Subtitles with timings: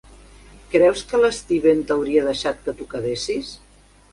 [0.71, 3.53] Creus que l'Steven t'hauria deixat que t'ho quedessis?